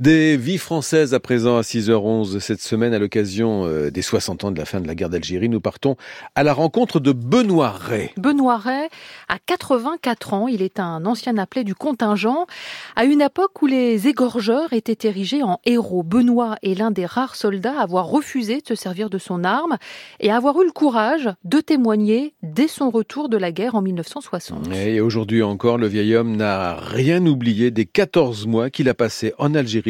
Des 0.00 0.36
vies 0.36 0.58
françaises 0.58 1.12
à 1.12 1.18
présent 1.18 1.56
à 1.56 1.62
6h11 1.62 2.38
cette 2.38 2.60
semaine 2.60 2.94
à 2.94 3.00
l'occasion 3.00 3.66
euh, 3.66 3.90
des 3.90 4.00
60 4.00 4.44
ans 4.44 4.52
de 4.52 4.56
la 4.56 4.64
fin 4.64 4.80
de 4.80 4.86
la 4.86 4.94
guerre 4.94 5.08
d'Algérie. 5.08 5.48
Nous 5.48 5.60
partons 5.60 5.96
à 6.36 6.44
la 6.44 6.52
rencontre 6.52 7.00
de 7.00 7.10
Benoît 7.10 7.70
Ray. 7.70 8.10
Benoît 8.16 8.58
Ray 8.58 8.86
a 9.28 9.38
84 9.44 10.34
ans. 10.34 10.46
Il 10.46 10.62
est 10.62 10.78
un 10.78 11.04
ancien 11.04 11.36
appelé 11.36 11.64
du 11.64 11.74
contingent 11.74 12.46
à 12.94 13.06
une 13.06 13.20
époque 13.20 13.60
où 13.60 13.66
les 13.66 14.06
égorgeurs 14.06 14.72
étaient 14.72 15.08
érigés 15.08 15.42
en 15.42 15.58
héros. 15.66 16.04
Benoît 16.04 16.54
est 16.62 16.78
l'un 16.78 16.92
des 16.92 17.04
rares 17.04 17.34
soldats 17.34 17.80
à 17.80 17.82
avoir 17.82 18.06
refusé 18.06 18.60
de 18.60 18.68
se 18.68 18.76
servir 18.76 19.10
de 19.10 19.18
son 19.18 19.42
arme 19.42 19.78
et 20.20 20.30
à 20.30 20.36
avoir 20.36 20.62
eu 20.62 20.64
le 20.64 20.70
courage 20.70 21.28
de 21.42 21.58
témoigner 21.58 22.34
dès 22.44 22.68
son 22.68 22.90
retour 22.90 23.28
de 23.28 23.36
la 23.36 23.50
guerre 23.50 23.74
en 23.74 23.82
1960. 23.82 24.68
Et 24.76 25.00
aujourd'hui 25.00 25.42
encore, 25.42 25.76
le 25.76 25.88
vieil 25.88 26.14
homme 26.14 26.36
n'a 26.36 26.76
rien 26.76 27.26
oublié 27.26 27.72
des 27.72 27.84
14 27.84 28.46
mois 28.46 28.70
qu'il 28.70 28.88
a 28.88 28.94
passé 28.94 29.34
en 29.38 29.56
Algérie 29.56 29.87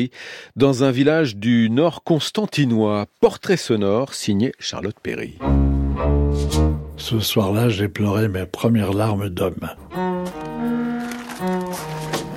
dans 0.56 0.84
un 0.84 0.90
village 0.90 1.36
du 1.36 1.70
nord 1.70 2.02
constantinois. 2.04 3.06
Portrait 3.20 3.56
sonore 3.56 4.14
signé 4.14 4.52
Charlotte 4.58 4.96
Perry. 5.02 5.38
Ce 6.96 7.20
soir-là, 7.20 7.68
j'ai 7.68 7.88
pleuré 7.88 8.28
mes 8.28 8.44
premières 8.44 8.92
larmes 8.92 9.28
d'homme. 9.28 9.68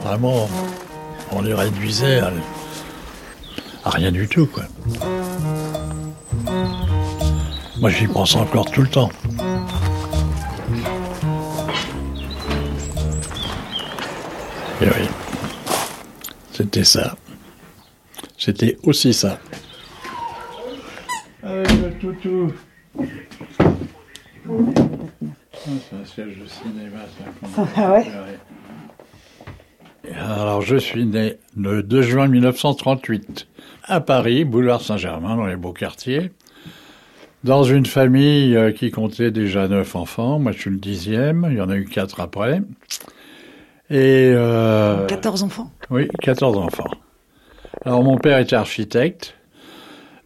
Vraiment, 0.04 0.48
on 1.32 1.42
les 1.42 1.54
réduisait 1.54 2.20
à, 2.20 3.90
rien 3.90 4.12
du 4.12 4.28
tout, 4.28 4.46
quoi. 4.46 4.64
Moi, 7.80 7.90
j'y 7.90 8.08
pense 8.08 8.36
encore 8.36 8.70
tout 8.72 8.82
le 8.82 8.88
temps. 8.88 9.10
Et 14.82 14.86
oui, 14.86 15.08
c'était 16.52 16.84
ça. 16.84 17.16
C'était 18.44 18.76
aussi 18.82 19.14
ça. 19.14 19.38
Avec 21.44 21.70
le 21.80 21.92
toutou. 22.00 22.52
c'est 25.54 25.96
un 25.96 26.06
siège 26.06 26.40
de 26.40 26.48
cinéma, 26.48 27.02
ça. 27.56 27.64
Ah 27.78 27.94
ouais. 27.94 28.08
Alors, 30.16 30.64
je 30.64 30.76
suis 30.76 31.06
né 31.06 31.38
le 31.56 31.84
2 31.84 32.02
juin 32.02 32.28
1938 32.28 33.48
à 33.84 34.02
Paris, 34.02 34.44
boulevard 34.44 34.82
Saint-Germain, 34.82 35.36
dans 35.36 35.46
les 35.46 35.56
beaux 35.56 35.74
quartiers, 35.74 36.32
dans 37.44 37.64
une 37.64 37.86
famille 37.86 38.58
euh, 38.58 38.72
qui 38.72 38.90
comptait 38.90 39.30
déjà 39.30 39.68
neuf 39.68 39.96
enfants. 39.96 40.40
Moi, 40.40 40.52
je 40.52 40.62
suis 40.62 40.72
le 40.72 40.78
dixième. 40.78 41.48
Il 41.52 41.58
y 41.58 41.62
en 41.62 41.70
a 41.70 41.76
eu 41.76 41.86
quatre 41.86 42.20
après. 42.20 42.64
Et 43.92 44.32
euh, 44.34 45.06
14 45.06 45.44
enfants. 45.44 45.70
Oui, 45.92 46.08
14 46.24 46.58
enfants. 46.58 46.90
Alors 47.84 48.04
mon 48.04 48.18
père 48.18 48.38
était 48.38 48.56
architecte. 48.56 49.34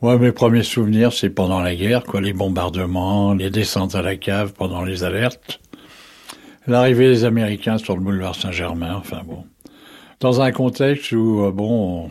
Moi, 0.02 0.18
mes 0.18 0.34
premiers 0.34 0.64
souvenirs, 0.64 1.14
c'est 1.14 1.30
pendant 1.30 1.62
la 1.62 1.74
guerre, 1.74 2.04
quoi, 2.04 2.20
les 2.20 2.34
bombardements, 2.34 3.34
les 3.34 3.50
descentes 3.50 3.96
à 3.96 4.02
la 4.02 4.18
cave 4.18 4.52
pendant 4.52 4.84
les 4.84 5.06
alertes, 5.06 5.62
l'arrivée 6.68 7.08
des 7.08 7.24
Américains 7.24 7.78
sur 7.78 7.96
le 7.96 8.02
boulevard 8.02 8.36
Saint-Germain, 8.36 8.96
enfin 8.98 9.22
bon. 9.26 9.46
Dans 10.20 10.42
un 10.42 10.52
contexte 10.52 11.14
où, 11.14 11.46
euh, 11.46 11.52
bon, 11.52 12.10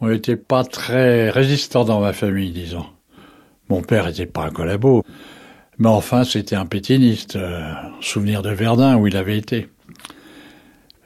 on 0.00 0.08
n'était 0.08 0.36
pas 0.36 0.64
très 0.64 1.30
résistant 1.30 1.84
dans 1.84 2.00
ma 2.00 2.12
famille, 2.12 2.50
disons. 2.50 2.86
Mon 3.68 3.82
père 3.82 4.06
n'était 4.06 4.26
pas 4.26 4.46
un 4.46 4.50
collabo, 4.50 5.04
mais 5.78 5.88
enfin, 5.88 6.24
c'était 6.24 6.56
un 6.56 6.66
pétiniste, 6.66 7.36
euh, 7.36 7.72
souvenir 8.00 8.42
de 8.42 8.50
Verdun 8.50 8.96
où 8.96 9.06
il 9.06 9.16
avait 9.16 9.38
été. 9.38 9.68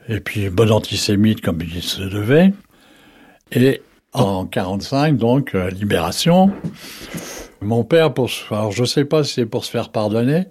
Et 0.07 0.19
puis, 0.19 0.49
bon 0.49 0.71
antisémite 0.71 1.41
comme 1.41 1.61
il 1.61 1.83
se 1.83 2.01
devait. 2.01 2.53
Et 3.51 3.81
en 4.13 4.45
45, 4.45 5.17
donc, 5.17 5.55
euh, 5.55 5.69
libération, 5.69 6.51
mon 7.61 7.83
père, 7.83 8.13
pour, 8.13 8.29
alors 8.51 8.71
je 8.71 8.85
sais 8.85 9.05
pas 9.05 9.23
si 9.23 9.35
c'est 9.35 9.45
pour 9.45 9.65
se 9.65 9.71
faire 9.71 9.89
pardonner, 9.89 10.45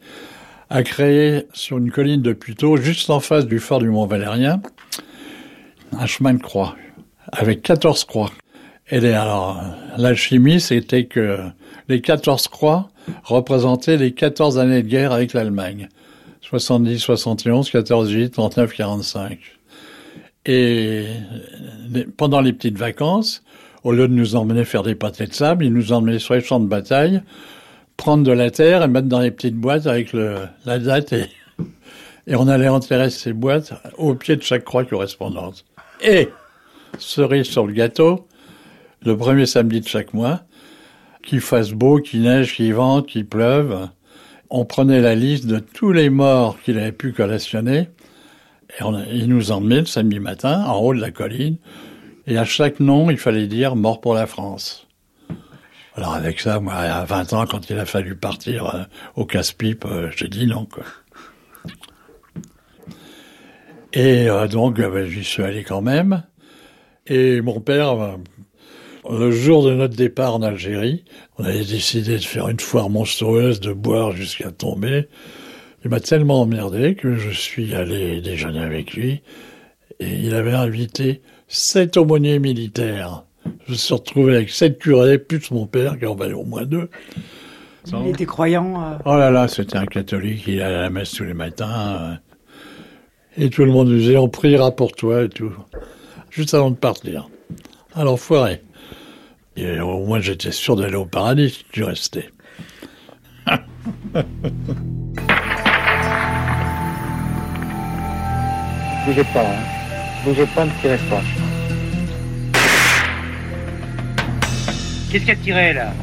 a 0.70 0.82
créé 0.82 1.46
sur 1.52 1.78
une 1.78 1.90
colline 1.90 2.22
de 2.22 2.32
Puteaux, 2.32 2.76
juste 2.76 3.10
en 3.10 3.20
face 3.20 3.46
du 3.46 3.58
fort 3.58 3.78
du 3.78 3.88
Mont 3.88 4.06
Valérien, 4.06 4.60
un 5.92 6.06
chemin 6.06 6.34
de 6.34 6.42
croix, 6.42 6.76
avec 7.32 7.62
14 7.62 8.04
croix. 8.04 8.30
Et 8.90 8.98
alors, 9.12 9.62
l'alchimie, 9.96 10.60
c'était 10.60 11.04
que 11.04 11.38
les 11.88 12.00
14 12.00 12.48
croix 12.48 12.90
représentaient 13.24 13.96
les 13.96 14.12
14 14.12 14.58
années 14.58 14.82
de 14.82 14.88
guerre 14.88 15.12
avec 15.12 15.32
l'Allemagne. 15.34 15.88
70, 16.40 16.98
71, 16.98 17.70
14, 17.70 18.08
18, 18.08 18.30
39, 18.30 18.72
45. 18.72 19.57
Et 20.46 21.06
pendant 22.16 22.40
les 22.40 22.52
petites 22.52 22.78
vacances, 22.78 23.42
au 23.84 23.92
lieu 23.92 24.08
de 24.08 24.14
nous 24.14 24.36
emmener 24.36 24.64
faire 24.64 24.82
des 24.82 24.94
pâtés 24.94 25.26
de 25.26 25.34
sable, 25.34 25.64
ils 25.64 25.72
nous 25.72 25.92
emmenaient 25.92 26.18
sur 26.18 26.34
les 26.34 26.40
champs 26.40 26.60
de 26.60 26.66
bataille, 26.66 27.22
prendre 27.96 28.24
de 28.24 28.32
la 28.32 28.50
terre 28.50 28.82
et 28.82 28.88
mettre 28.88 29.08
dans 29.08 29.20
les 29.20 29.30
petites 29.30 29.56
boîtes 29.56 29.86
avec 29.86 30.12
le, 30.12 30.36
la 30.64 30.78
date 30.78 31.12
et, 31.12 31.26
et 32.26 32.34
on 32.34 32.48
allait 32.48 32.68
enterrer 32.68 33.10
ces 33.10 33.32
boîtes 33.32 33.72
au 33.96 34.14
pied 34.14 34.36
de 34.36 34.42
chaque 34.42 34.64
croix 34.64 34.84
correspondante. 34.84 35.64
Et, 36.02 36.28
cerise 36.98 37.46
sur 37.46 37.66
le 37.66 37.72
gâteau, 37.72 38.26
le 39.02 39.16
premier 39.16 39.46
samedi 39.46 39.80
de 39.80 39.88
chaque 39.88 40.14
mois, 40.14 40.42
qu'il 41.22 41.40
fasse 41.40 41.72
beau, 41.72 41.98
qu'il 41.98 42.22
neige, 42.22 42.54
qu'il 42.54 42.72
vente, 42.74 43.06
qu'il 43.06 43.26
pleuve, 43.26 43.88
on 44.50 44.64
prenait 44.64 45.00
la 45.00 45.14
liste 45.14 45.46
de 45.46 45.58
tous 45.58 45.92
les 45.92 46.10
morts 46.10 46.58
qu'il 46.62 46.78
avait 46.78 46.92
pu 46.92 47.12
collationner 47.12 47.88
et 48.70 48.84
il 49.12 49.28
nous 49.28 49.50
emmenait 49.50 49.80
le 49.80 49.86
samedi 49.86 50.20
matin 50.20 50.64
en 50.64 50.78
haut 50.78 50.94
de 50.94 51.00
la 51.00 51.10
colline. 51.10 51.56
Et 52.26 52.36
à 52.36 52.44
chaque 52.44 52.80
nom, 52.80 53.10
il 53.10 53.16
fallait 53.16 53.46
dire 53.46 53.74
mort 53.74 54.00
pour 54.00 54.14
la 54.14 54.26
France. 54.26 54.86
Alors 55.94 56.14
avec 56.14 56.38
ça, 56.40 56.60
moi, 56.60 56.74
à 56.74 57.04
20 57.04 57.32
ans, 57.32 57.46
quand 57.46 57.70
il 57.70 57.78
a 57.78 57.86
fallu 57.86 58.14
partir 58.14 58.74
euh, 58.74 58.82
au 59.16 59.24
casse-pipe, 59.24 59.84
euh, 59.86 60.10
j'ai 60.14 60.28
dit 60.28 60.46
non. 60.46 60.66
Quoi. 60.66 60.84
Et 63.94 64.28
euh, 64.28 64.46
donc, 64.46 64.76
ben, 64.76 65.06
j'y 65.06 65.24
suis 65.24 65.42
allé 65.42 65.64
quand 65.64 65.80
même. 65.80 66.22
Et 67.06 67.40
mon 67.40 67.60
père, 67.60 68.18
le 69.10 69.30
jour 69.30 69.64
de 69.64 69.72
notre 69.74 69.96
départ 69.96 70.34
en 70.34 70.42
Algérie, 70.42 71.04
on 71.38 71.44
avait 71.44 71.64
décidé 71.64 72.18
de 72.18 72.24
faire 72.24 72.48
une 72.48 72.60
foire 72.60 72.90
monstrueuse, 72.90 73.58
de 73.58 73.72
boire 73.72 74.12
jusqu'à 74.12 74.52
tomber. 74.52 75.08
Il 75.84 75.90
m'a 75.90 76.00
tellement 76.00 76.42
emmerdé 76.42 76.94
que 76.94 77.14
je 77.14 77.30
suis 77.30 77.74
allé 77.74 78.20
déjeuner 78.20 78.60
avec 78.60 78.94
lui 78.94 79.22
et 80.00 80.14
il 80.14 80.34
avait 80.34 80.54
invité 80.54 81.22
sept 81.46 81.96
aumôniers 81.96 82.38
militaires. 82.38 83.24
Je 83.66 83.72
me 83.72 83.76
suis 83.76 83.94
retrouvé 83.94 84.36
avec 84.36 84.50
sept 84.50 84.78
curés, 84.78 85.18
plus 85.18 85.50
mon 85.50 85.66
père 85.66 85.98
qui 85.98 86.06
en 86.06 86.14
valait 86.14 86.34
au 86.34 86.44
moins 86.44 86.64
deux. 86.64 86.90
Il 87.86 88.08
était 88.08 88.26
croyant 88.26 88.82
euh. 88.82 88.98
Oh 89.06 89.16
là 89.16 89.30
là, 89.30 89.48
c'était 89.48 89.76
un 89.76 89.86
catholique, 89.86 90.44
il 90.46 90.60
allait 90.60 90.74
à 90.74 90.82
la 90.82 90.90
messe 90.90 91.12
tous 91.12 91.24
les 91.24 91.34
matins. 91.34 92.18
Euh. 93.38 93.44
et 93.44 93.50
tout 93.50 93.64
le 93.64 93.72
monde 93.72 93.88
disait, 93.88 94.16
on 94.16 94.28
priera 94.28 94.72
pour 94.72 94.92
toi 94.92 95.22
et 95.22 95.28
tout. 95.28 95.52
Juste 96.30 96.54
avant 96.54 96.70
de 96.70 96.76
partir. 96.76 97.30
Alors, 97.94 98.20
foiré. 98.20 98.62
Et 99.56 99.80
au 99.80 100.04
moins, 100.04 100.20
j'étais 100.20 100.52
sûr 100.52 100.76
d'aller 100.76 100.96
au 100.96 101.06
paradis 101.06 101.50
si 101.50 101.64
tu 101.72 101.82
restais. 101.82 102.30
Bougez 109.08 109.24
pas, 109.32 109.40
hein. 109.40 110.22
Bougez 110.22 110.44
pas, 110.54 110.66
ne 110.66 110.70
tirez 110.82 110.98
pas. 111.08 111.22
Qu'est-ce 115.10 115.24
qu'il 115.24 115.30
a 115.30 115.36
tiré 115.36 115.72
là 115.72 115.94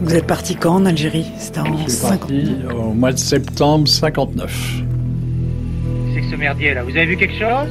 Vous 0.00 0.14
êtes 0.14 0.28
parti 0.28 0.54
quand 0.54 0.76
en 0.76 0.86
Algérie? 0.86 1.26
C'était 1.36 1.58
en 1.58 1.88
59 1.88 2.72
au 2.72 2.92
mois 2.92 3.10
de 3.10 3.18
septembre 3.18 3.88
59. 3.88 4.82
C'est 6.14 6.20
que 6.20 6.30
ce 6.30 6.36
merdier 6.36 6.74
là, 6.74 6.84
vous 6.84 6.90
avez 6.90 7.06
vu 7.06 7.16
quelque 7.16 7.40
chose? 7.40 7.68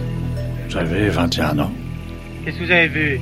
J'avais 0.67 1.07
21 1.07 1.59
ans. 1.59 1.71
Qu'est-ce 2.43 2.57
que 2.57 2.65
vous 2.65 2.71
avez 2.71 2.87
vu? 2.89 3.19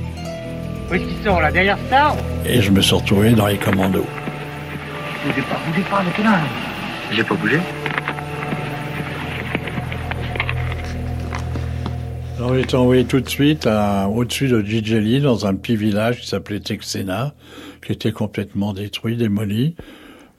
Où 0.90 0.94
est-ce 0.94 1.04
qu'ils 1.04 1.24
sont 1.24 1.38
là? 1.38 1.52
Derrière 1.52 1.78
ça 1.90 2.16
Et 2.44 2.60
je 2.60 2.72
me 2.72 2.80
suis 2.80 2.96
retrouvé 2.96 3.30
dans 3.34 3.46
les 3.46 3.56
commandos. 3.58 4.04
Bougez 5.24 5.42
pas, 5.42 5.60
bougez 5.68 5.84
pas, 5.88 6.02
là. 6.24 6.40
J'ai 7.12 7.22
pas 7.22 7.36
bougé. 7.36 7.60
On 12.40 12.54
été 12.56 12.76
envoyé 12.76 13.04
tout 13.04 13.20
de 13.20 13.28
suite 13.28 13.66
au-dessus 13.66 14.48
de 14.48 14.60
Djidjeli, 14.60 15.20
dans 15.20 15.46
un 15.46 15.54
petit 15.54 15.76
village 15.76 16.20
qui 16.20 16.26
s'appelait 16.26 16.58
Texena, 16.58 17.34
qui 17.84 17.92
était 17.92 18.10
complètement 18.10 18.72
détruit, 18.72 19.16
démoli. 19.16 19.76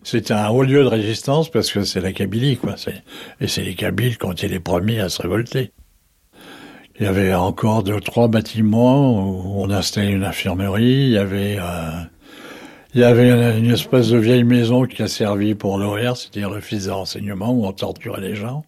C'était 0.04 0.34
un 0.34 0.50
haut 0.50 0.64
lieu 0.64 0.84
de 0.84 0.90
résistance 0.90 1.50
parce 1.50 1.72
que 1.72 1.84
c'est 1.84 2.02
la 2.02 2.12
Kabylie, 2.12 2.58
quoi. 2.58 2.76
Et 3.40 3.48
c'est 3.48 3.64
les 3.64 3.76
Kabyles 3.76 4.18
qui 4.18 4.26
ont 4.26 4.34
été 4.34 4.48
les 4.50 4.60
premiers 4.60 5.00
à 5.00 5.10
se 5.10 5.22
révolter. 5.22 5.72
Il 7.00 7.06
y 7.06 7.08
avait 7.08 7.34
encore 7.34 7.82
deux, 7.82 8.00
trois 8.02 8.28
bâtiments 8.28 9.28
où 9.28 9.62
on 9.64 9.70
installait 9.70 10.12
une 10.12 10.26
infirmerie. 10.26 11.08
Il 11.08 11.12
y 11.12 11.18
avait, 11.18 11.58
euh, 11.60 12.02
il 12.94 13.02
y 13.02 13.04
avait 13.04 13.58
une, 13.58 13.72
espèce 13.72 14.10
de 14.10 14.18
vieille 14.18 14.44
maison 14.44 14.84
qui 14.84 15.02
a 15.02 15.08
servi 15.08 15.56
pour 15.56 15.78
l'OR, 15.78 16.18
c'est-à-dire 16.18 16.50
l'office 16.50 16.86
de 16.86 16.92
renseignement 16.92 17.52
où 17.52 17.66
on 17.66 17.72
torturait 17.72 18.22
les 18.22 18.36
gens. 18.36 18.64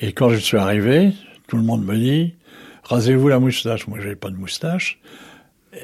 Et 0.00 0.12
quand 0.12 0.28
je 0.28 0.36
suis 0.36 0.56
arrivé, 0.56 1.12
tout 1.46 1.56
le 1.56 1.62
monde 1.62 1.84
me 1.84 1.96
dit, 1.96 2.34
rasez-vous 2.84 3.28
la 3.28 3.38
moustache. 3.38 3.86
Moi, 3.86 3.98
j'avais 4.00 4.16
pas 4.16 4.30
de 4.30 4.36
moustache. 4.36 5.00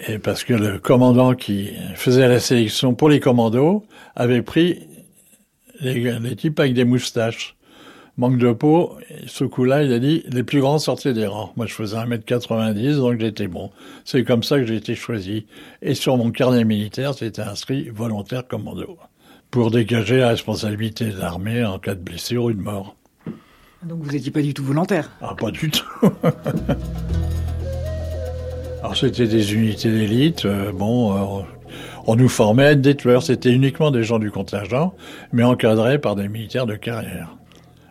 Et 0.06 0.18
parce 0.18 0.44
que 0.44 0.54
le 0.54 0.78
commandant 0.78 1.34
qui 1.34 1.70
faisait 1.94 2.28
la 2.28 2.38
sélection 2.38 2.94
pour 2.94 3.08
les 3.08 3.20
commandos 3.20 3.84
avait 4.14 4.42
pris 4.42 4.86
les, 5.80 6.36
types 6.36 6.60
avec 6.60 6.74
des 6.74 6.84
moustaches. 6.84 7.56
Manque 8.16 8.38
de 8.38 8.52
peau, 8.52 8.98
ce 9.26 9.44
coup-là, 9.44 9.82
il 9.82 9.92
a 9.92 9.98
dit, 9.98 10.24
les 10.28 10.42
plus 10.42 10.60
grands 10.60 10.78
sortaient 10.78 11.14
des 11.14 11.26
rangs. 11.26 11.52
Moi, 11.56 11.66
je 11.66 11.74
faisais 11.74 11.96
1m90, 11.96 12.96
donc 12.96 13.18
j'étais 13.18 13.48
bon. 13.48 13.70
C'est 14.04 14.24
comme 14.24 14.42
ça 14.42 14.58
que 14.58 14.66
j'ai 14.66 14.76
été 14.76 14.94
choisi. 14.94 15.46
Et 15.80 15.94
sur 15.94 16.16
mon 16.16 16.30
carnet 16.30 16.64
militaire, 16.64 17.14
c'était 17.14 17.42
inscrit 17.42 17.88
volontaire 17.88 18.46
commando. 18.46 18.98
Pour 19.50 19.70
dégager 19.70 20.18
la 20.18 20.28
responsabilité 20.28 21.06
de 21.06 21.18
l'armée 21.18 21.64
en 21.64 21.78
cas 21.78 21.94
de 21.94 22.00
blessure 22.00 22.44
ou 22.44 22.52
de 22.52 22.60
mort. 22.60 22.94
Donc 23.84 24.02
vous 24.02 24.10
n'étiez 24.12 24.30
pas 24.30 24.42
du 24.42 24.52
tout 24.52 24.64
volontaire 24.64 25.10
Ah, 25.22 25.34
pas 25.34 25.50
du 25.50 25.70
tout. 25.70 25.84
Alors 28.80 28.96
c'était 28.96 29.26
des 29.26 29.54
unités 29.54 29.90
d'élite, 29.90 30.44
euh, 30.46 30.72
bon, 30.72 31.40
euh, 31.40 31.42
on 32.06 32.16
nous 32.16 32.28
formait 32.28 32.64
à 32.64 32.72
être 32.72 32.80
des 32.80 32.96
tueurs, 32.96 33.22
c'était 33.22 33.52
uniquement 33.52 33.90
des 33.90 34.02
gens 34.02 34.18
du 34.18 34.30
contingent, 34.30 34.94
mais 35.32 35.42
encadrés 35.42 35.98
par 35.98 36.16
des 36.16 36.28
militaires 36.28 36.66
de 36.66 36.76
carrière. 36.76 37.36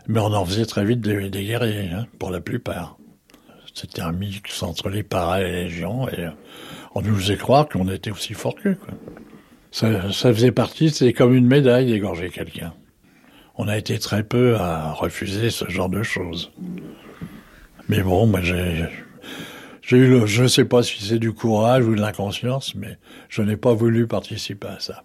Mais 0.08 0.20
on 0.20 0.34
en 0.34 0.44
faisait 0.46 0.66
très 0.66 0.84
vite 0.86 1.02
des, 1.02 1.30
des 1.30 1.46
guerriers, 1.46 1.92
hein, 1.92 2.08
pour 2.18 2.32
la 2.32 2.42
plupart. 2.42 2.98
C'était 3.74 4.02
un 4.02 4.12
mix 4.12 4.64
entre 4.64 4.90
les 4.90 5.04
paras 5.04 5.42
et 5.42 5.46
les 5.46 5.64
légions, 5.66 6.10
et 6.10 6.26
euh, 6.26 6.30
on 6.96 7.02
nous 7.02 7.16
faisait 7.16 7.38
croire 7.38 7.70
qu'on 7.70 7.88
était 7.88 8.12
aussi 8.12 8.34
fort 8.34 8.56
qu'eux. 8.56 8.78
Ça, 9.72 10.12
ça 10.12 10.34
faisait 10.34 10.52
partie, 10.52 10.90
c'était 10.90 11.14
comme 11.14 11.36
une 11.36 11.46
médaille 11.46 11.86
d'égorger 11.86 12.30
quelqu'un. 12.30 12.74
On 13.62 13.68
a 13.68 13.78
été 13.78 14.00
très 14.00 14.24
peu 14.24 14.56
à 14.56 14.94
refuser 14.94 15.50
ce 15.50 15.70
genre 15.70 15.90
de 15.90 16.02
choses. 16.02 16.50
Mais 17.90 18.02
bon, 18.02 18.26
moi 18.26 18.40
j'ai 18.42 18.86
eu 19.92 20.08
le, 20.08 20.26
je 20.26 20.44
ne 20.44 20.48
sais 20.48 20.64
pas 20.64 20.82
si 20.82 21.04
c'est 21.04 21.20
du 21.20 21.34
courage 21.34 21.86
ou 21.86 21.94
de 21.94 22.00
l'inconscience, 22.00 22.74
mais 22.74 22.98
je 23.28 23.42
n'ai 23.42 23.58
pas 23.58 23.74
voulu 23.74 24.08
participer 24.08 24.68
à 24.68 24.80
ça. 24.80 25.04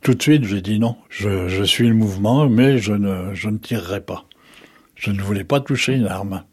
Tout 0.00 0.14
de 0.14 0.22
suite, 0.22 0.44
j'ai 0.44 0.62
dit 0.62 0.78
non. 0.78 0.96
Je, 1.10 1.48
je, 1.48 1.62
suis 1.62 1.86
le 1.86 1.94
mouvement, 1.94 2.48
mais 2.48 2.78
je 2.78 2.94
ne, 2.94 3.34
je 3.34 3.50
ne 3.50 3.58
tirerai 3.58 4.00
pas. 4.00 4.24
Je 4.94 5.10
ne 5.10 5.20
voulais 5.20 5.44
pas 5.44 5.60
toucher 5.60 5.92
une 5.92 6.06
arme. 6.06 6.44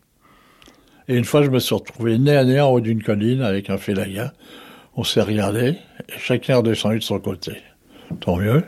Et 1.07 1.15
une 1.15 1.23
fois, 1.23 1.44
je 1.44 1.50
me 1.50 1.59
suis 1.59 1.75
retrouvé 1.75 2.17
nez 2.17 2.35
à 2.35 2.44
nez 2.44 2.59
en 2.59 2.71
haut 2.71 2.81
d'une 2.81 3.01
colline 3.01 3.41
avec 3.41 3.69
un 3.69 3.77
félaga. 3.77 4.33
On 4.97 5.06
s'est 5.06 5.21
regardé, 5.21 5.77
et 6.09 6.19
chacun 6.19 6.59
a 6.59 6.62
descendu 6.62 7.00
de 7.00 7.03
son 7.03 7.19
côté. 7.19 7.53
Tant 8.19 8.35
mieux. 8.35 8.65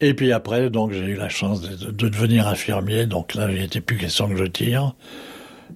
Et 0.00 0.14
puis 0.14 0.32
après, 0.32 0.70
donc, 0.70 0.92
j'ai 0.92 1.04
eu 1.04 1.16
la 1.16 1.28
chance 1.28 1.60
de, 1.60 1.90
de, 1.90 2.08
devenir 2.08 2.48
infirmier. 2.48 3.06
Donc 3.06 3.34
là, 3.34 3.50
il 3.50 3.60
n'était 3.60 3.80
plus 3.80 3.96
question 3.96 4.28
que 4.28 4.36
je 4.36 4.44
tire. 4.44 4.94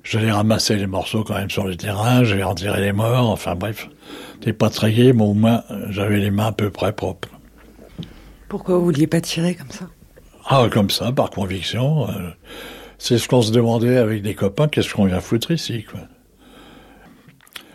J'allais 0.03 0.33
ramasser 0.33 0.77
les 0.77 0.87
morceaux 0.87 1.25
quand 1.25 1.35
même 1.35 1.51
sur 1.51 1.65
le 1.65 1.77
terrain, 1.77 2.25
j'allais 2.25 2.43
retirer 2.43 2.81
les 2.81 2.93
morts, 2.93 3.31
enfin 3.31 3.55
bref. 3.55 3.89
C'était 4.35 4.53
pas 4.53 4.69
très 4.69 4.93
gai, 4.93 5.13
mais 5.13 5.23
au 5.23 5.35
moins 5.35 5.63
j'avais 5.91 6.19
les 6.19 6.31
mains 6.31 6.49
à 6.49 6.53
peu 6.53 6.69
près 6.71 6.93
propres. 6.93 7.29
Pourquoi 8.49 8.77
vous 8.77 8.85
vouliez 8.85 9.07
pas 9.07 9.21
tirer 9.21 9.55
comme 9.55 9.71
ça? 9.71 9.87
Ah, 10.47 10.67
comme 10.71 10.91
ça, 10.91 11.11
par 11.13 11.31
conviction. 11.31 12.09
Euh, 12.09 12.31
c'est 12.99 13.19
ce 13.19 13.29
qu'on 13.29 13.43
se 13.43 13.53
demandait 13.53 13.97
avec 13.97 14.23
des 14.23 14.35
copains, 14.35 14.69
qu'est-ce 14.69 14.93
qu'on 14.93 15.07
vient 15.07 15.21
foutre 15.21 15.51
ici, 15.53 15.85
quoi? 15.85 16.01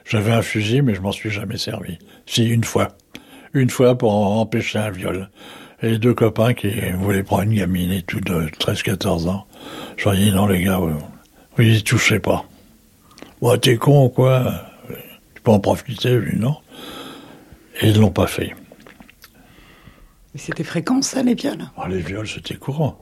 J'avais 0.05 0.31
un 0.31 0.41
fusil, 0.41 0.81
mais 0.81 0.95
je 0.95 1.01
m'en 1.01 1.11
suis 1.11 1.29
jamais 1.29 1.57
servi. 1.57 1.99
Si, 2.25 2.47
une 2.47 2.63
fois. 2.63 2.89
Une 3.53 3.69
fois 3.69 3.97
pour 3.97 4.13
empêcher 4.13 4.79
un 4.79 4.89
viol. 4.89 5.29
Et 5.81 5.97
deux 5.97 6.13
copains 6.13 6.53
qui 6.53 6.69
voulaient 6.97 7.23
prendre 7.23 7.43
une 7.43 7.55
gamine 7.55 7.91
et 7.91 8.01
tout 8.01 8.19
de 8.19 8.47
13-14 8.59 9.29
ans. 9.29 9.45
Je 9.97 10.05
leur 10.05 10.13
ai 10.13 10.17
dit, 10.17 10.31
non 10.31 10.45
les 10.47 10.61
gars, 10.63 10.79
oui, 11.57 11.77
y 11.77 11.83
touchez 11.83 12.19
pas. 12.19 12.45
Ouais, 13.41 13.57
t'es 13.57 13.77
con, 13.77 14.09
quoi? 14.09 14.65
Tu 15.35 15.41
peux 15.41 15.51
en 15.51 15.59
profiter, 15.59 16.17
lui, 16.17 16.37
non 16.37 16.57
Et 17.81 17.89
ils 17.89 17.99
l'ont 17.99 18.11
pas 18.11 18.27
fait. 18.27 18.53
Mais 20.33 20.39
c'était 20.39 20.65
fréquent, 20.65 21.01
ça, 21.01 21.23
les 21.23 21.33
viols? 21.33 21.63
Ah, 21.77 21.87
Les 21.87 21.99
viols, 21.99 22.27
c'était 22.27 22.55
courant. 22.55 22.97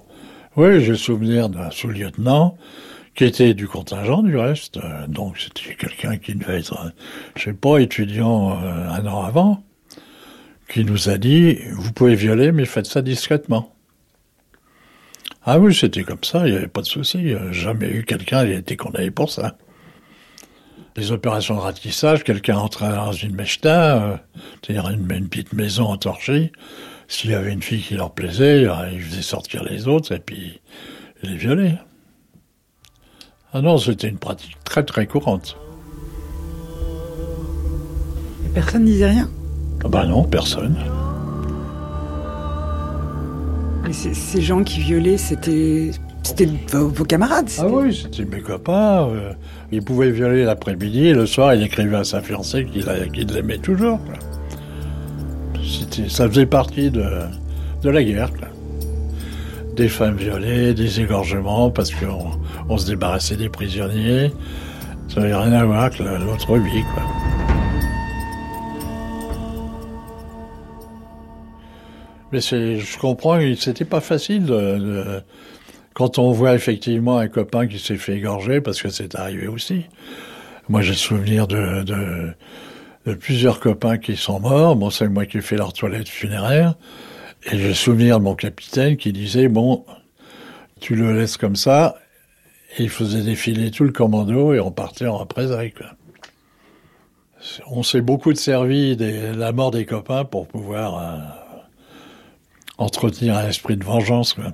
Oui, 0.55 0.81
j'ai 0.81 0.91
le 0.91 0.95
souvenir 0.95 1.49
d'un 1.49 1.71
sous-lieutenant 1.71 2.57
qui 3.15 3.25
était 3.25 3.55
du 3.55 3.67
contingent, 3.67 4.21
du 4.21 4.37
reste. 4.37 4.79
Donc, 5.07 5.37
c'était 5.39 5.75
quelqu'un 5.75 6.17
qui 6.17 6.35
devait 6.35 6.59
être, 6.59 6.93
je 7.35 7.45
sais 7.45 7.53
pas, 7.53 7.79
étudiant 7.79 8.51
euh, 8.63 8.89
un 8.89 9.05
an 9.07 9.23
avant, 9.23 9.63
qui 10.67 10.83
nous 10.83 11.09
a 11.09 11.17
dit, 11.17 11.59
vous 11.71 11.93
pouvez 11.93 12.15
violer, 12.15 12.51
mais 12.51 12.65
faites 12.65 12.85
ça 12.85 13.01
discrètement. 13.01 13.73
Ah 15.49 15.59
oui, 15.59 15.73
c'était 15.73 16.03
comme 16.03 16.23
ça, 16.23 16.45
il 16.45 16.51
n'y 16.51 16.57
avait 16.57 16.67
pas 16.67 16.81
de 16.81 16.87
souci. 16.87 17.33
Jamais 17.51 17.89
eu 17.89 18.03
quelqu'un 18.03 18.45
qui 18.45 18.51
a 18.51 18.57
été 18.57 18.75
condamné 18.75 19.11
pour 19.11 19.31
ça. 19.31 19.57
Les 20.97 21.11
opérations 21.11 21.55
de 21.55 21.61
ratissage, 21.61 22.23
quelqu'un 22.23 22.57
entrait 22.57 22.89
dans 22.89 23.13
une 23.13 23.35
mechta, 23.35 24.03
euh, 24.03 24.17
c'est-à-dire 24.61 24.89
une, 24.89 25.29
petite 25.29 25.53
maison 25.53 25.85
entorchée. 25.85 26.51
S'il 27.07 27.29
y 27.29 27.33
avait 27.33 27.53
une 27.53 27.61
fille 27.61 27.81
qui 27.81 27.93
leur 27.93 28.13
plaisait, 28.13 28.65
euh, 28.67 28.91
ils 28.91 29.01
faisaient 29.01 29.21
sortir 29.21 29.63
les 29.63 29.87
autres 29.87 30.11
et 30.11 30.19
puis 30.19 30.59
les 31.23 31.37
violaient. 31.37 31.77
Ah 33.53 33.61
non, 33.61 33.77
c'était 33.77 34.09
une 34.09 34.17
pratique 34.17 34.57
très 34.65 34.83
très 34.83 35.07
courante. 35.07 35.55
Et 38.45 38.49
personne 38.49 38.81
ne 38.81 38.87
disait 38.87 39.11
rien? 39.11 39.29
Bah 39.85 40.05
non, 40.05 40.23
personne. 40.23 40.75
Mais 43.83 43.93
ces 43.93 44.41
gens 44.41 44.63
qui 44.63 44.79
violaient, 44.81 45.17
c'était 45.17 45.91
c'était 46.27 46.49
vos, 46.73 46.89
vos, 46.89 47.05
camarades 47.05 47.49
Ah 47.57 47.67
oui, 47.69 47.95
c'était 47.95 48.25
mes 48.29 48.41
copains. 48.41 49.07
Euh, 49.07 49.31
ils 49.71 49.81
pouvaient 49.81 50.11
violer 50.11 50.43
l'après-midi 50.43 51.07
et 51.07 51.13
le 51.13 51.25
soir, 51.25 51.53
il 51.53 51.63
écrivait 51.63 51.95
à 51.95 52.03
sa 52.03 52.21
fiancée 52.21 52.65
qu'il 52.65 52.83
qu 52.83 53.33
l'aimait 53.33 53.59
toujours. 53.59 53.97
Ça 56.09 56.27
faisait 56.27 56.45
partie 56.45 56.91
de, 56.91 57.05
de 57.81 57.89
la 57.89 58.03
guerre. 58.03 58.29
Quoi. 58.33 58.49
Des 59.77 59.87
femmes 59.87 60.17
violées, 60.17 60.73
des 60.73 60.99
égorgements 60.99 61.71
parce 61.71 61.91
qu'on 61.91 62.31
on 62.67 62.77
se 62.77 62.87
débarrassait 62.87 63.37
des 63.37 63.47
prisonniers. 63.47 64.33
Ça 65.07 65.21
n'avait 65.21 65.33
rien 65.33 65.53
à 65.53 65.63
voir 65.63 65.83
avec 65.83 65.99
l'autre 65.99 66.57
vie. 66.57 66.83
Quoi. 66.93 67.03
Mais 72.31 72.41
je 72.41 72.97
comprends, 72.99 73.39
c'était 73.57 73.85
pas 73.85 74.01
facile 74.01 74.45
quand 75.97 76.19
on 76.19 76.31
voit 76.31 76.53
effectivement 76.53 77.17
un 77.17 77.27
copain 77.27 77.65
qui 77.65 77.79
s'est 77.79 77.95
fait 77.95 78.17
égorger, 78.17 78.61
parce 78.61 78.81
que 78.81 78.89
c'est 78.89 79.15
arrivé 79.15 79.47
aussi. 79.47 79.85
Moi, 80.69 80.81
j'ai 80.81 80.93
souvenir 80.93 81.47
de, 81.47 82.33
plusieurs 83.19 83.59
copains 83.59 83.97
qui 83.97 84.15
sont 84.15 84.39
morts. 84.39 84.75
Bon, 84.75 84.91
c'est 84.91 85.07
moi 85.07 85.25
qui 85.25 85.37
ai 85.37 85.41
fait 85.41 85.55
leur 85.55 85.73
toilette 85.73 86.07
funéraire. 86.07 86.75
Et 87.51 87.57
j'ai 87.57 87.73
souvenir 87.73 88.19
de 88.19 88.25
mon 88.25 88.35
capitaine 88.35 88.97
qui 88.97 89.11
disait, 89.11 89.47
bon, 89.47 89.85
tu 90.79 90.95
le 90.95 91.17
laisses 91.17 91.37
comme 91.37 91.55
ça. 91.55 91.95
Et 92.77 92.83
il 92.83 92.89
faisait 92.89 93.21
défiler 93.21 93.71
tout 93.71 93.85
le 93.85 93.91
commando 93.91 94.53
et 94.53 94.59
on 94.59 94.71
partait 94.71 95.07
en 95.07 95.17
représailles. 95.17 95.73
On 97.71 97.81
s'est 97.81 98.01
beaucoup 98.01 98.35
servi 98.35 98.97
de 98.97 99.33
la 99.35 99.51
mort 99.51 99.71
des 99.71 99.85
copains 99.85 100.25
pour 100.25 100.47
pouvoir 100.47 100.99
euh, 100.99 101.46
entretenir 102.77 103.37
un 103.37 103.47
esprit 103.47 103.77
de 103.77 103.83
vengeance. 103.83 104.33
Quoi. 104.33 104.53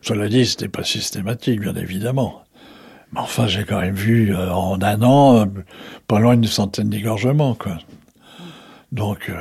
Cela 0.00 0.28
dit, 0.28 0.46
c'était 0.46 0.68
pas 0.68 0.84
systématique, 0.84 1.60
bien 1.60 1.74
évidemment. 1.74 2.42
Mais 3.12 3.20
enfin, 3.20 3.46
j'ai 3.46 3.64
quand 3.64 3.80
même 3.80 3.94
vu 3.94 4.34
euh, 4.34 4.50
en 4.50 4.80
un 4.82 5.02
an 5.02 5.40
euh, 5.40 5.44
pas 6.08 6.18
loin 6.18 6.36
d'une 6.36 6.50
centaine 6.50 6.90
d'égorgements, 6.90 7.54
quoi. 7.54 7.78
Donc, 8.90 9.28
euh, 9.28 9.34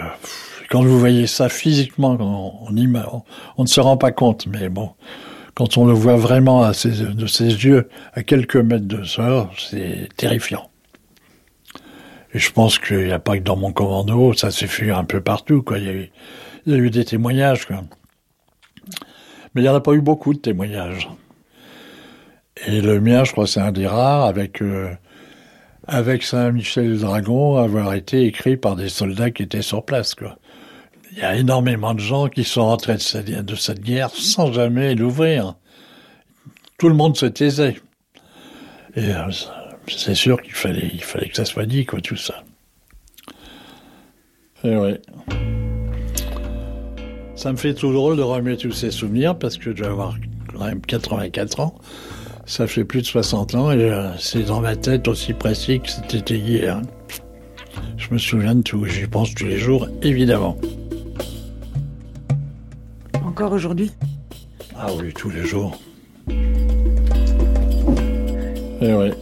quand 0.70 0.84
vous 0.84 1.00
voyez 1.00 1.28
ça 1.28 1.50
physiquement, 1.50 2.18
on, 2.20 2.72
ne 2.72 3.68
se 3.68 3.82
rend 3.82 3.98
pas 3.98 4.12
compte, 4.12 4.46
mais 4.48 4.70
bon, 4.70 4.92
quand 5.56 5.78
on 5.78 5.86
le 5.86 5.94
voit 5.94 6.16
vraiment 6.16 6.70
de 6.70 7.28
ses 7.28 7.52
yeux, 7.66 7.90
à 8.14 8.24
quelques 8.24 8.56
mètres 8.56 8.88
de 8.88 9.04
ça, 9.04 9.50
c'est 9.58 10.10
terrifiant. 10.16 10.70
Et 12.34 12.40
je 12.40 12.52
pense 12.52 12.80
qu'il 12.80 13.06
n'y 13.06 13.12
a 13.12 13.20
pas 13.20 13.38
que 13.38 13.44
dans 13.44 13.58
mon 13.58 13.74
commando, 13.74 14.32
ça 14.34 14.52
s'est 14.52 14.68
fait 14.68 14.92
un 14.92 15.04
peu 15.04 15.20
partout, 15.20 15.62
quoi. 15.62 15.78
Il 16.66 16.74
y 16.74 16.76
a 16.76 16.80
eu 16.80 16.90
des 16.90 17.06
témoignages, 17.06 17.66
quoi. 17.66 17.84
Mais 19.54 19.62
il 19.62 19.64
n'y 19.64 19.70
en 19.70 19.76
a 19.76 19.82
pas 19.82 19.94
eu 19.94 20.02
beaucoup 20.02 20.34
de 20.34 20.40
témoignages. 20.40 21.10
Et 22.68 22.82
le 22.82 23.00
mien, 23.02 23.24
je 23.24 23.32
crois, 23.32 23.48
c'est 23.48 23.60
un 23.60 23.72
des 23.72 23.88
rares, 23.88 24.26
avec, 24.26 24.62
euh, 24.62 24.94
avec 25.88 26.24
Saint-Michel-Dragon, 26.24 27.58
avoir 27.58 27.94
été 27.94 28.26
écrit 28.26 28.58
par 28.58 28.76
des 28.76 28.90
soldats 28.90 29.32
qui 29.32 29.44
étaient 29.44 29.62
sur 29.62 29.84
place. 29.84 30.16
Il 31.12 31.18
y 31.18 31.24
a 31.24 31.36
énormément 31.36 31.94
de 31.94 32.00
gens 32.00 32.28
qui 32.28 32.44
sont 32.44 32.66
rentrés 32.66 32.96
de 32.96 33.56
cette, 33.56 33.82
guerre 33.82 34.12
sans 34.12 34.54
jamais 34.54 34.96
l'ouvrir. 34.96 35.56
Tout 36.78 36.88
le 36.88 36.96
monde 36.96 37.18
se 37.18 37.26
taisait. 37.26 37.78
Et 38.96 39.14
euh, 39.14 39.30
c'est 39.88 40.16
sûr 40.16 40.42
qu'il 40.42 40.54
fallait, 40.54 40.90
fallait 41.00 41.30
que 41.30 41.36
ça 41.36 41.46
soit 41.46 41.66
dit, 41.66 41.86
quoi, 41.86 42.00
tout 42.00 42.16
ça. 42.16 42.44
Et 44.64 44.76
ouais. 44.76 45.02
Ça 47.42 47.52
me 47.52 47.58
fait 47.58 47.74
tout 47.74 47.92
drôle 47.92 48.18
de 48.18 48.22
remettre 48.22 48.62
tous 48.62 48.72
ces 48.72 48.92
souvenirs 48.92 49.36
parce 49.36 49.58
que 49.58 49.76
je 49.76 49.82
vais 49.82 49.90
avoir 49.90 50.16
quand 50.54 50.64
même 50.64 50.80
84 50.80 51.60
ans. 51.60 51.74
Ça 52.46 52.68
fait 52.68 52.84
plus 52.86 53.02
de 53.02 53.08
60 53.08 53.56
ans 53.56 53.72
et 53.72 53.90
euh, 53.90 54.16
c'est 54.20 54.44
dans 54.44 54.62
ma 54.62 54.76
tête 54.76 55.08
aussi 55.08 55.34
précis 55.34 55.80
que 55.80 55.90
c'était 55.90 56.38
hier. 56.38 56.84
Je 57.98 58.14
me 58.14 58.20
souviens 58.20 58.54
de 58.54 58.62
tout, 58.62 58.86
j'y 58.86 59.08
pense 59.08 59.34
tous 59.34 59.46
les 59.46 59.58
jours, 59.58 59.88
évidemment. 60.04 60.56
Encore 63.26 63.54
aujourd'hui? 63.54 63.92
Ah 64.78 64.90
oui, 65.00 65.12
tous 65.12 65.32
les 65.32 65.44
jours. 65.44 65.80
Et 68.82 68.94
ouais. 68.94 69.14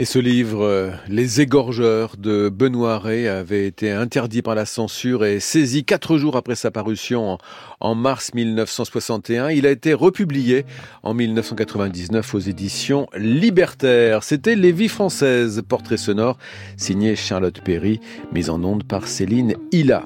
Et 0.00 0.06
ce 0.06 0.18
livre, 0.18 0.64
euh, 0.64 0.90
Les 1.08 1.42
égorgeurs 1.42 2.16
de 2.16 2.48
Benoît 2.48 3.02
avait 3.04 3.66
été 3.66 3.90
interdit 3.90 4.40
par 4.40 4.54
la 4.54 4.64
censure 4.64 5.26
et 5.26 5.40
saisi 5.40 5.84
quatre 5.84 6.16
jours 6.16 6.38
après 6.38 6.54
sa 6.54 6.70
parution 6.70 7.36
en, 7.80 7.94
mars 7.94 8.32
1961. 8.32 9.50
Il 9.50 9.66
a 9.66 9.70
été 9.70 9.92
republié 9.92 10.64
en 11.02 11.12
1999 11.12 12.34
aux 12.34 12.38
éditions 12.38 13.08
Libertaires. 13.14 14.24
C'était 14.24 14.54
Les 14.54 14.72
Vies 14.72 14.88
françaises, 14.88 15.60
portrait 15.68 15.98
sonore, 15.98 16.38
signé 16.78 17.14
Charlotte 17.14 17.60
Perry, 17.60 18.00
mise 18.32 18.48
en 18.48 18.64
onde 18.64 18.84
par 18.84 19.06
Céline 19.06 19.54
Hilla. 19.70 19.98